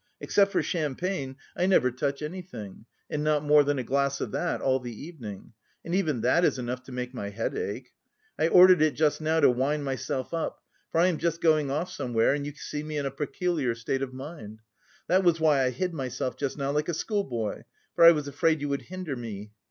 [0.19, 4.59] Except for champagne I never touch anything, and not more than a glass of that
[4.59, 5.53] all the evening,
[5.85, 7.91] and even that is enough to make my head ache.
[8.39, 11.91] I ordered it just now to wind myself up, for I am just going off
[11.91, 14.61] somewhere and you see me in a peculiar state of mind.
[15.05, 18.59] That was why I hid myself just now like a schoolboy, for I was afraid
[18.59, 19.51] you would hinder me.